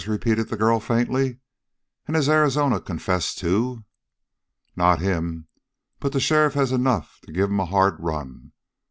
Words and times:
repeated 0.07 0.49
the 0.49 0.57
girl 0.57 0.79
faintly. 0.79 1.37
"And 2.07 2.15
has 2.15 2.27
Arizona 2.27 2.81
confessed, 2.81 3.37
too?" 3.37 3.83
"Not 4.75 4.99
him! 4.99 5.47
But 5.99 6.11
the 6.11 6.19
sheriff 6.19 6.55
has 6.55 6.71
enough 6.71 7.19
to 7.27 7.31
give 7.31 7.51
him 7.51 7.59
a 7.59 7.65
hard 7.67 7.97
run. 7.99 8.53